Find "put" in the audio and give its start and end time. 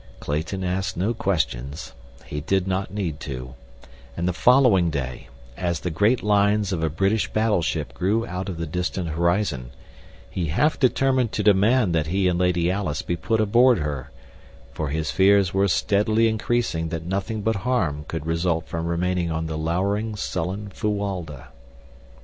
13.15-13.39